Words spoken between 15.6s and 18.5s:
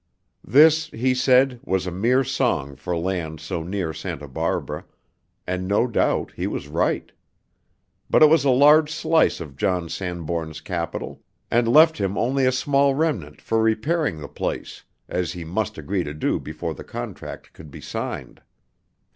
agree to do before the contract could be signed.